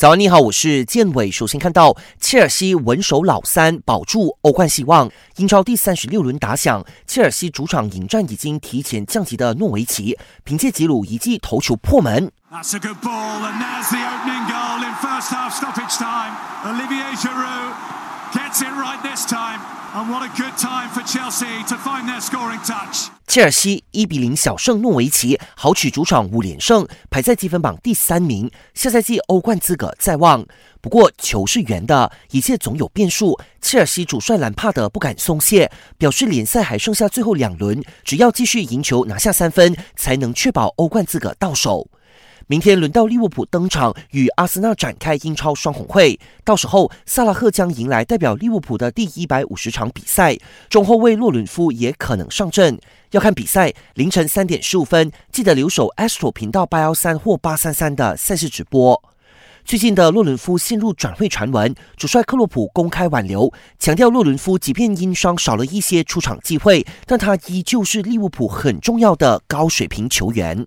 [0.00, 1.30] 早安，你好，我是建伟。
[1.30, 5.10] 首先看到切尔西稳守老三，保住欧冠希望。
[5.36, 12.32] 英超第三十六轮打响，切尔西主场迎战已经提前降级的诺维奇，凭借吉鲁一记头球破门。
[23.30, 28.50] 切尔西一比零小胜诺维奇，豪取主场五连胜，排在积分榜第三名。
[28.74, 30.44] 下赛季欧冠资格在望。
[30.80, 33.38] 不过球是圆的，一切总有变数。
[33.62, 41.86] 切尔西主帅兰帕德不敢松懈，表示联赛还剩下最后两轮，只要继续赢球拿下三分，才能确保欧冠资格到手。
[42.48, 46.18] 明天轮到利物浦登场，与阿森纳展开英超双红会。
[46.42, 50.36] 到时候，萨拉赫将迎来代表利物浦的第一百五十场比赛，
[50.68, 52.76] 中后卫洛伦夫也可能上阵。
[53.10, 59.02] 要看比赛，凌晨三点十五分，记得留守 Astro 频道八幺三或八三三的赛事直播。
[59.64, 70.64] 最近的洛伦夫陷入转会传闻，主帅克洛普公开挽留，强调洛伦夫即便因伤少了一些出场机会，但他依旧是利物浦很重要的高水平球员。